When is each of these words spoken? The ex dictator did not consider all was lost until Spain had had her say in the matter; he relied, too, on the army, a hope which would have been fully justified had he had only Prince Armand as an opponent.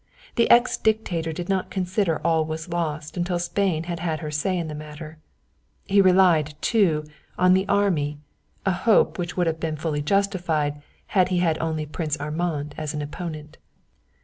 The 0.35 0.49
ex 0.49 0.77
dictator 0.77 1.31
did 1.31 1.47
not 1.47 1.69
consider 1.69 2.19
all 2.25 2.43
was 2.43 2.69
lost 2.69 3.17
until 3.17 3.37
Spain 3.37 3.83
had 3.83 3.99
had 3.99 4.19
her 4.21 4.31
say 4.31 4.57
in 4.57 4.67
the 4.67 4.73
matter; 4.73 5.19
he 5.85 6.01
relied, 6.01 6.59
too, 6.59 7.05
on 7.37 7.53
the 7.53 7.67
army, 7.67 8.17
a 8.65 8.71
hope 8.71 9.19
which 9.19 9.37
would 9.37 9.45
have 9.45 9.59
been 9.59 9.75
fully 9.77 10.01
justified 10.01 10.81
had 11.13 11.29
he 11.29 11.37
had 11.37 11.59
only 11.59 11.85
Prince 11.85 12.19
Armand 12.19 12.73
as 12.79 12.95
an 12.95 13.03
opponent. 13.03 13.59